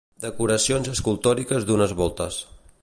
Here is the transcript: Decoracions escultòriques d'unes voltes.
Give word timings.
Decoracions 0.23 0.89
escultòriques 0.93 1.69
d'unes 1.69 1.97
voltes. 2.03 2.43